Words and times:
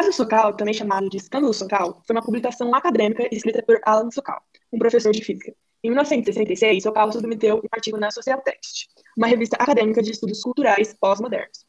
caso 0.00 0.12
Sokal, 0.12 0.54
também 0.54 0.72
chamado 0.72 1.10
de 1.10 1.18
escândalo 1.18 1.52
Sokal, 1.52 2.02
foi 2.06 2.16
uma 2.16 2.22
publicação 2.22 2.74
acadêmica 2.74 3.28
escrita 3.30 3.62
por 3.62 3.78
Alan 3.84 4.10
Sokal, 4.10 4.40
um 4.72 4.78
professor 4.78 5.12
de 5.12 5.22
física. 5.22 5.54
Em 5.84 5.90
1966, 5.90 6.82
Sokal 6.82 7.12
submeteu 7.12 7.56
um 7.58 7.68
artigo 7.70 7.98
na 7.98 8.10
Social 8.10 8.40
Text, 8.40 8.88
uma 9.14 9.26
revista 9.26 9.56
acadêmica 9.56 10.02
de 10.02 10.12
estudos 10.12 10.40
culturais 10.40 10.96
pós-modernos. 10.98 11.66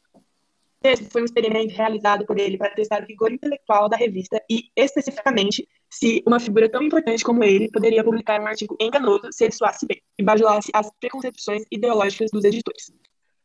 Esse 0.82 1.04
foi 1.10 1.20
um 1.20 1.24
experimento 1.26 1.74
realizado 1.74 2.24
por 2.24 2.38
ele 2.38 2.56
para 2.56 2.74
testar 2.74 3.02
o 3.02 3.06
rigor 3.06 3.30
intelectual 3.30 3.88
da 3.88 3.98
revista 3.98 4.42
e, 4.50 4.70
especificamente, 4.74 5.68
se 5.90 6.22
uma 6.26 6.40
figura 6.40 6.70
tão 6.70 6.82
importante 6.82 7.22
como 7.22 7.44
ele 7.44 7.70
poderia 7.70 8.02
publicar 8.02 8.40
um 8.40 8.46
artigo 8.46 8.76
enganoso 8.80 9.28
se 9.30 9.44
ele 9.44 9.52
soasse 9.52 9.86
bem 9.86 10.00
e 10.18 10.24
bajulasse 10.24 10.70
as 10.72 10.90
preconcepções 10.98 11.64
ideológicas 11.70 12.30
dos 12.32 12.44
editores. 12.44 12.90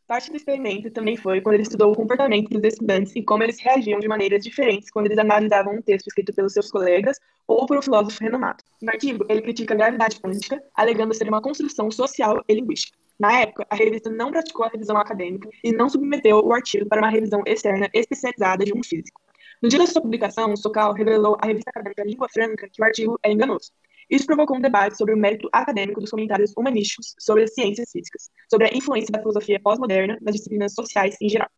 Parte 0.07 0.31
do 0.31 0.37
experimento 0.37 0.89
também 0.89 1.17
foi 1.17 1.41
quando 1.41 1.55
ele 1.55 1.63
estudou 1.63 1.91
o 1.91 1.95
comportamento 1.95 2.47
dos 2.49 2.63
estudantes 2.63 3.13
e 3.13 3.21
como 3.21 3.43
eles 3.43 3.59
reagiam 3.59 3.99
de 3.99 4.07
maneiras 4.07 4.41
diferentes 4.41 4.89
quando 4.89 5.07
eles 5.07 5.17
analisavam 5.17 5.75
um 5.75 5.81
texto 5.81 6.07
escrito 6.07 6.33
pelos 6.33 6.53
seus 6.53 6.71
colegas 6.71 7.19
ou 7.45 7.65
por 7.65 7.77
um 7.77 7.81
filósofo 7.81 8.23
renomado. 8.23 8.63
No 8.81 8.89
artigo, 8.89 9.25
ele 9.27 9.41
critica 9.41 9.73
a 9.73 9.77
gravidade 9.77 10.17
quântica, 10.21 10.63
alegando 10.73 11.13
ser 11.13 11.27
uma 11.27 11.41
construção 11.41 11.91
social 11.91 12.41
e 12.47 12.53
linguística. 12.53 12.97
Na 13.19 13.41
época, 13.41 13.67
a 13.69 13.75
revista 13.75 14.09
não 14.09 14.31
praticou 14.31 14.65
a 14.65 14.69
revisão 14.69 14.95
acadêmica 14.95 15.49
e 15.61 15.73
não 15.73 15.89
submeteu 15.89 16.39
o 16.39 16.53
artigo 16.53 16.87
para 16.87 17.01
uma 17.01 17.09
revisão 17.09 17.43
externa 17.45 17.89
especializada 17.93 18.63
de 18.63 18.73
um 18.73 18.81
físico. 18.81 19.19
No 19.61 19.67
dia 19.67 19.79
da 19.79 19.87
sua 19.87 20.01
publicação, 20.01 20.55
Sokal 20.55 20.93
revelou 20.93 21.35
à 21.41 21.47
revista 21.47 21.69
acadêmica 21.69 22.05
Língua 22.05 22.29
Franca 22.29 22.69
que 22.71 22.81
o 22.81 22.85
artigo 22.85 23.19
é 23.23 23.31
enganoso. 23.31 23.73
Isso 24.09 24.25
provocou 24.25 24.57
um 24.57 24.61
debate 24.61 24.97
sobre 24.97 25.13
o 25.13 25.17
mérito 25.17 25.49
acadêmico 25.51 25.99
dos 25.99 26.09
comentários 26.09 26.53
humanísticos 26.55 27.13
sobre 27.19 27.43
as 27.43 27.53
ciências 27.53 27.91
físicas, 27.91 28.29
sobre 28.49 28.67
a 28.67 28.73
influência 28.73 29.11
da 29.11 29.19
filosofia 29.19 29.59
pós-moderna 29.59 30.17
nas 30.21 30.35
disciplinas 30.35 30.73
sociais 30.73 31.17
em 31.21 31.27
geral, 31.27 31.49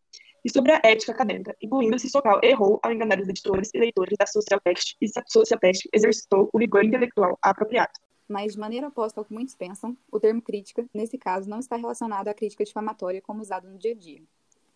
e 0.44 0.50
sobre 0.50 0.72
a 0.72 0.80
ética 0.82 1.12
acadêmica, 1.12 1.56
incluindo 1.62 1.98
se 1.98 2.08
Sokal 2.08 2.40
errou 2.42 2.80
ao 2.82 2.92
enganar 2.92 3.20
os 3.20 3.28
editores 3.28 3.70
e 3.74 3.78
leitores 3.78 4.16
da 4.18 4.26
Social 4.26 4.60
Text 4.60 4.96
e 5.00 5.06
se 5.06 5.18
a 5.18 5.22
Social 5.26 5.60
Text 5.60 5.88
exercitou 5.92 6.48
o 6.52 6.58
rigor 6.58 6.84
intelectual 6.84 7.38
apropriado. 7.42 7.92
Mas, 8.26 8.52
de 8.52 8.58
maneira 8.58 8.88
oposta 8.88 9.20
ao 9.20 9.24
que 9.24 9.32
muitos 9.32 9.54
pensam, 9.54 9.96
o 10.10 10.20
termo 10.20 10.40
crítica, 10.40 10.84
nesse 10.94 11.18
caso, 11.18 11.48
não 11.48 11.58
está 11.58 11.76
relacionado 11.76 12.28
à 12.28 12.34
crítica 12.34 12.64
difamatória 12.64 13.20
como 13.20 13.42
usado 13.42 13.68
no 13.68 13.76
dia 13.76 13.92
a 13.92 13.96
dia. 13.96 14.22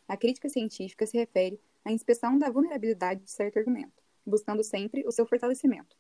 A 0.09 0.17
crítica 0.17 0.49
científica 0.49 1.07
se 1.07 1.17
refere 1.17 1.59
à 1.85 1.93
inspeção 1.93 2.39
da 2.39 2.51
vulnerabilidade 2.51 3.23
de 3.23 3.31
certo 3.31 3.59
argumento, 3.59 4.03
buscando 4.27 4.63
sempre 4.63 5.05
o 5.07 5.13
seu 5.13 5.25
fortalecimento. 5.25 5.97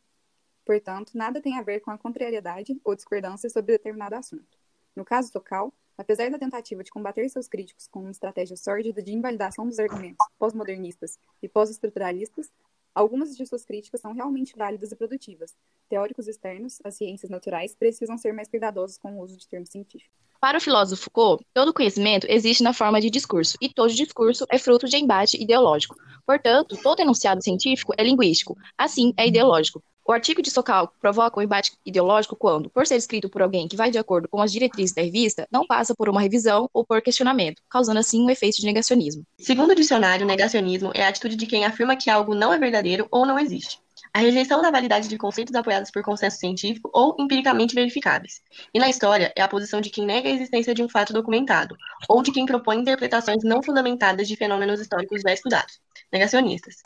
Portanto, 0.65 1.13
nada 1.15 1.41
tem 1.41 1.59
a 1.59 1.63
ver 1.63 1.81
com 1.81 1.91
a 1.91 1.99
contrariedade 1.99 2.81
ou 2.83 2.95
discordância 2.95 3.51
sobre 3.51 3.73
determinado 3.73 4.15
assunto. 4.15 4.59
No 4.97 5.05
caso 5.05 5.33
Tocal, 5.33 5.73
apesar 5.99 6.31
da 6.31 6.39
tentativa 6.39 6.83
de 6.83 6.91
combater 6.91 7.29
seus 7.29 7.49
críticos 7.49 7.87
com 7.87 8.01
uma 8.01 8.11
estratégia 8.11 8.57
sórdida 8.57 9.03
de 9.03 9.13
invalidação 9.13 9.67
dos 9.67 9.79
argumentos 9.79 10.27
pós-modernistas 10.39 11.19
e 11.43 11.49
pós-estruturalistas, 11.49 12.51
algumas 12.95 13.37
de 13.37 13.45
suas 13.45 13.65
críticas 13.65 14.01
são 14.01 14.13
realmente 14.13 14.57
válidas 14.57 14.93
e 14.93 14.97
produtivas. 14.97 15.55
Teóricos 15.89 16.29
externos 16.29 16.79
às 16.85 16.95
ciências 16.95 17.31
naturais 17.31 17.75
precisam 17.75 18.17
ser 18.17 18.33
mais 18.33 18.49
cuidadosos 18.49 18.97
com 18.97 19.19
o 19.19 19.21
uso 19.21 19.37
de 19.37 19.49
termos 19.49 19.69
científicos. 19.69 20.15
Para 20.41 20.59
o 20.59 20.61
filósofo 20.61 21.05
Foucault, 21.05 21.45
todo 21.55 21.73
conhecimento 21.73 22.27
existe 22.29 22.63
na 22.63 22.75
forma 22.75 23.01
de 23.01 23.09
discurso, 23.09 23.57
e 23.61 23.69
todo 23.69 23.93
discurso 23.93 24.45
é 24.51 24.59
fruto 24.59 24.87
de 24.87 24.97
embate 24.97 25.43
ideológico. 25.43 25.97
Portanto, 26.27 26.77
todo 26.83 27.01
enunciado 27.01 27.43
científico 27.43 27.95
é 27.97 28.05
linguístico, 28.05 28.57
assim 28.77 29.13
é 29.17 29.27
ideológico. 29.27 29.83
O 30.07 30.13
artigo 30.13 30.43
de 30.43 30.51
Sokal 30.51 30.93
provoca 31.01 31.41
um 31.41 31.43
embate 31.43 31.73
ideológico 31.85 32.37
quando, 32.37 32.69
por 32.69 32.87
ser 32.87 32.97
escrito 32.97 33.31
por 33.31 33.41
alguém 33.41 33.67
que 33.67 33.75
vai 33.77 33.91
de 33.91 33.97
acordo 33.97 34.29
com 34.29 34.39
as 34.43 34.53
diretrizes 34.53 34.95
da 34.95 35.01
revista, 35.01 35.49
não 35.51 35.67
passa 35.67 35.95
por 35.95 36.11
uma 36.11 36.21
revisão 36.21 36.69
ou 36.75 36.85
por 36.85 37.01
questionamento, 37.01 37.63
causando 37.71 38.01
assim 38.01 38.21
um 38.23 38.29
efeito 38.29 38.57
de 38.57 38.67
negacionismo. 38.67 39.25
Segundo 39.39 39.71
o 39.71 39.75
dicionário, 39.75 40.27
negacionismo 40.27 40.91
é 40.95 41.05
a 41.05 41.09
atitude 41.09 41.37
de 41.37 41.47
quem 41.47 41.65
afirma 41.65 41.97
que 41.97 42.11
algo 42.11 42.35
não 42.35 42.53
é 42.53 42.59
verdadeiro 42.59 43.09
ou 43.11 43.25
não 43.25 43.39
existe. 43.39 43.79
A 44.13 44.19
rejeição 44.19 44.61
da 44.61 44.71
validade 44.71 45.09
de 45.09 45.17
conceitos 45.17 45.55
apoiados 45.55 45.91
por 45.91 46.03
consenso 46.03 46.37
científico 46.37 46.91
ou 46.93 47.17
empiricamente 47.19 47.75
verificáveis. 47.75 48.43
E 48.75 48.79
na 48.79 48.91
história, 48.91 49.33
é 49.35 49.41
a 49.41 49.49
posição 49.49 49.81
de 49.81 49.89
quem 49.89 50.05
nega 50.05 50.29
a 50.29 50.33
existência 50.33 50.75
de 50.75 50.83
um 50.83 50.89
fato 50.89 51.15
documentado, 51.15 51.77
ou 52.09 52.23
de 52.23 52.31
quem 52.31 52.45
propõe 52.45 52.77
interpretações 52.77 53.43
não 53.43 53.63
fundamentadas 53.63 54.29
de 54.29 54.37
fenômenos 54.37 54.81
históricos 54.81 55.23
já 55.23 55.33
estudados. 55.33 55.81
Negacionistas. 56.13 56.77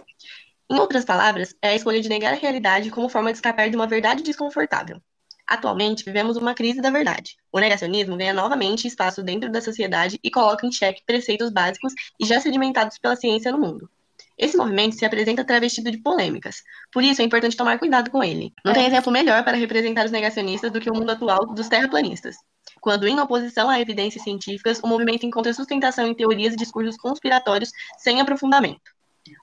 Em 0.71 0.79
outras 0.79 1.05
palavras, 1.05 1.55
é 1.62 1.69
a 1.69 1.75
escolha 1.75 2.01
de 2.01 2.09
negar 2.11 2.34
a 2.34 2.37
realidade 2.37 2.91
como 2.91 3.09
forma 3.09 3.33
de 3.33 3.39
escapar 3.39 3.71
de 3.71 3.77
uma 3.77 3.87
verdade 3.87 4.23
desconfortável. 4.23 5.01
Atualmente, 5.47 6.05
vivemos 6.05 6.37
uma 6.37 6.53
crise 6.53 6.83
da 6.83 6.91
verdade. 6.91 7.37
O 7.51 7.59
negacionismo 7.59 8.19
ganha 8.19 8.34
novamente 8.34 8.87
espaço 8.87 9.23
dentro 9.23 9.51
da 9.51 9.62
sociedade 9.62 10.21
e 10.23 10.31
coloca 10.31 10.67
em 10.67 10.71
xeque 10.71 11.03
preceitos 11.07 11.51
básicos 11.51 11.95
e 12.21 12.27
já 12.27 12.39
sedimentados 12.39 12.99
pela 12.99 13.17
ciência 13.17 13.51
no 13.51 13.59
mundo. 13.59 13.89
Esse 14.37 14.59
movimento 14.59 14.95
se 14.95 15.07
apresenta 15.07 15.43
travestido 15.43 15.91
de 15.91 16.03
polêmicas, 16.03 16.62
por 16.93 17.03
isso 17.03 17.23
é 17.23 17.25
importante 17.25 17.57
tomar 17.57 17.78
cuidado 17.78 18.11
com 18.11 18.23
ele. 18.23 18.53
Não 18.62 18.75
tem 18.75 18.87
exemplo 18.87 19.11
melhor 19.11 19.43
para 19.45 19.57
representar 19.57 20.05
os 20.05 20.12
negacionistas 20.12 20.71
do 20.71 20.81
que 20.81 20.91
o 20.91 20.95
mundo 20.95 21.11
atual 21.11 21.47
dos 21.47 21.69
terraplanistas. 21.69 22.37
Quando, 22.81 23.09
em 23.09 23.19
oposição 23.19 23.71
a 23.71 23.81
evidências 23.81 24.23
científicas, 24.23 24.81
o 24.81 24.87
movimento 24.87 25.25
encontra 25.25 25.53
sustentação 25.55 26.07
em 26.07 26.15
teorias 26.15 26.53
e 26.53 26.57
discursos 26.57 26.97
conspiratórios 26.97 27.73
sem 27.97 28.21
aprofundamento. 28.21 28.88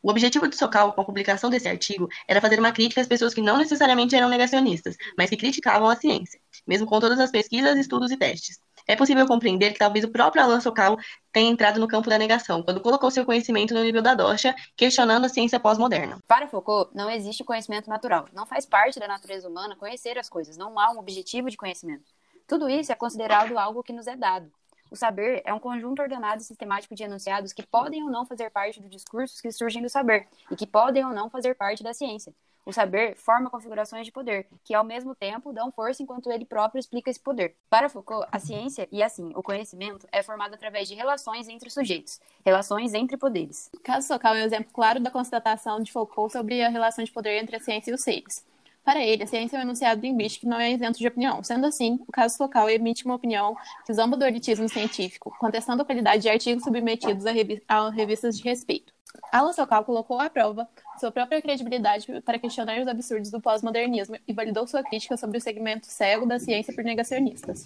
O 0.01 0.09
objetivo 0.09 0.47
do 0.47 0.55
Socal 0.55 0.93
com 0.93 1.01
a 1.01 1.05
publicação 1.05 1.49
desse 1.49 1.67
artigo 1.67 2.07
era 2.27 2.41
fazer 2.41 2.59
uma 2.59 2.71
crítica 2.71 3.01
às 3.01 3.07
pessoas 3.07 3.33
que 3.33 3.41
não 3.41 3.57
necessariamente 3.57 4.15
eram 4.15 4.29
negacionistas, 4.29 4.95
mas 5.17 5.29
que 5.29 5.37
criticavam 5.37 5.89
a 5.89 5.95
ciência, 5.95 6.39
mesmo 6.65 6.87
com 6.87 6.99
todas 6.99 7.19
as 7.19 7.31
pesquisas, 7.31 7.77
estudos 7.77 8.11
e 8.11 8.17
testes. 8.17 8.59
É 8.87 8.95
possível 8.95 9.25
compreender 9.25 9.73
que 9.73 9.79
talvez 9.79 10.05
o 10.05 10.09
próprio 10.09 10.43
Alan 10.43 10.59
Sokal 10.61 10.97
tenha 11.33 11.49
entrado 11.49 11.79
no 11.79 11.87
campo 11.87 12.09
da 12.09 12.19
negação, 12.19 12.61
quando 12.61 12.79
colocou 12.79 13.09
seu 13.09 13.25
conhecimento 13.25 13.73
no 13.73 13.81
nível 13.81 14.01
da 14.01 14.13
Dorcha, 14.13 14.55
questionando 14.75 15.25
a 15.25 15.29
ciência 15.29 15.59
pós-moderna. 15.59 16.21
Para 16.27 16.47
Foucault, 16.47 16.91
não 16.93 17.09
existe 17.09 17.43
conhecimento 17.43 17.89
natural. 17.89 18.27
Não 18.31 18.45
faz 18.45 18.65
parte 18.65 18.99
da 18.99 19.07
natureza 19.07 19.49
humana 19.49 19.75
conhecer 19.75 20.19
as 20.19 20.29
coisas. 20.29 20.55
Não 20.55 20.79
há 20.79 20.91
um 20.91 20.99
objetivo 20.99 21.49
de 21.49 21.57
conhecimento. 21.57 22.13
Tudo 22.47 22.69
isso 22.69 22.91
é 22.91 22.95
considerado 22.95 23.57
algo 23.57 23.81
que 23.81 23.91
nos 23.91 24.05
é 24.05 24.15
dado. 24.15 24.51
O 24.95 24.97
saber 24.97 25.41
é 25.43 25.53
um 25.53 25.59
conjunto 25.59 26.01
ordenado 26.01 26.41
e 26.41 26.45
sistemático 26.45 26.95
de 26.95 27.03
enunciados 27.03 27.51
que 27.51 27.67
podem 27.67 28.01
ou 28.01 28.09
não 28.09 28.25
fazer 28.25 28.49
parte 28.49 28.79
dos 28.79 28.89
discursos 28.89 29.41
que 29.41 29.51
surgem 29.51 29.81
do 29.81 29.89
saber 29.89 30.25
e 30.49 30.55
que 30.55 30.65
podem 30.65 31.03
ou 31.03 31.11
não 31.11 31.29
fazer 31.29 31.53
parte 31.53 31.83
da 31.83 31.93
ciência. 31.93 32.33
O 32.65 32.71
saber 32.71 33.13
forma 33.17 33.49
configurações 33.49 34.05
de 34.05 34.11
poder, 34.13 34.47
que 34.63 34.73
ao 34.73 34.85
mesmo 34.85 35.13
tempo 35.13 35.51
dão 35.51 35.69
força 35.69 36.01
enquanto 36.01 36.31
ele 36.31 36.45
próprio 36.45 36.79
explica 36.79 37.11
esse 37.11 37.19
poder. 37.19 37.57
Para 37.69 37.89
Foucault, 37.89 38.25
a 38.31 38.39
ciência, 38.39 38.87
e 38.89 39.03
assim, 39.03 39.33
o 39.35 39.43
conhecimento, 39.43 40.07
é 40.13 40.23
formado 40.23 40.53
através 40.53 40.87
de 40.87 40.95
relações 40.95 41.49
entre 41.49 41.69
sujeitos, 41.69 42.21
relações 42.45 42.93
entre 42.93 43.17
poderes. 43.17 43.69
Caso 43.83 44.07
Sokal 44.07 44.33
é 44.33 44.43
um 44.43 44.45
exemplo 44.45 44.71
claro 44.71 45.01
da 45.01 45.11
constatação 45.11 45.81
de 45.81 45.91
Foucault 45.91 46.31
sobre 46.31 46.63
a 46.63 46.69
relação 46.69 47.03
de 47.03 47.11
poder 47.11 47.43
entre 47.43 47.57
a 47.57 47.59
ciência 47.59 47.91
e 47.91 47.93
os 47.93 48.01
seres. 48.01 48.45
Para 48.85 49.03
ele, 49.03 49.23
a 49.23 49.27
ciência 49.27 49.57
é 49.57 49.59
um 49.59 49.63
enunciado 49.63 49.99
linguístico 49.99 50.45
que 50.45 50.47
não 50.47 50.59
é 50.59 50.71
isento 50.71 50.99
de 50.99 51.07
opinião. 51.07 51.43
Sendo 51.43 51.65
assim, 51.65 51.99
o 52.07 52.11
caso 52.11 52.37
focal 52.37 52.69
emite 52.69 53.03
uma 53.03 53.15
opinião 53.15 53.57
que 53.83 53.91
zomba 53.91 54.15
do 54.15 54.23
elitismo 54.23 54.69
científico, 54.69 55.35
contestando 55.39 55.81
a 55.81 55.85
qualidade 55.85 56.21
de 56.21 56.29
artigos 56.29 56.63
submetidos 56.63 57.25
a, 57.25 57.31
revi 57.31 57.63
a 57.67 57.89
revistas 57.89 58.37
de 58.37 58.43
respeito. 58.43 58.93
Alan 59.31 59.53
Sokal 59.53 59.83
colocou 59.83 60.19
à 60.19 60.29
prova 60.29 60.69
sua 60.99 61.11
própria 61.11 61.41
credibilidade 61.41 62.05
para 62.21 62.37
questionar 62.37 62.79
os 62.79 62.87
absurdos 62.87 63.31
do 63.31 63.41
pós-modernismo 63.41 64.17
e 64.27 64.33
validou 64.33 64.67
sua 64.67 64.83
crítica 64.83 65.17
sobre 65.17 65.39
o 65.39 65.41
segmento 65.41 65.87
cego 65.87 66.27
da 66.27 66.37
ciência 66.37 66.73
por 66.73 66.83
negacionistas. 66.83 67.65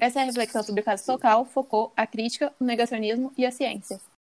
Essa 0.00 0.22
reflexão 0.22 0.62
sobre 0.62 0.80
o 0.80 0.84
caso 0.84 1.04
Sokal, 1.04 1.44
focou 1.44 1.92
a 1.94 2.06
crítica, 2.06 2.52
o 2.58 2.64
negacionismo 2.64 3.30
e 3.36 3.44
a 3.44 3.50
ciência. 3.50 4.00